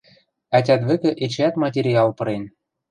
[0.57, 2.43] Ӓтят вӹкӹ эчеӓт материал пырен.